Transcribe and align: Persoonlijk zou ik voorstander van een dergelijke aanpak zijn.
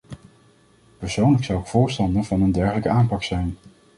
Persoonlijk 0.97 1.43
zou 1.43 1.59
ik 1.59 1.65
voorstander 1.65 2.23
van 2.23 2.41
een 2.41 2.51
dergelijke 2.51 2.89
aanpak 2.89 3.23
zijn. 3.23 3.57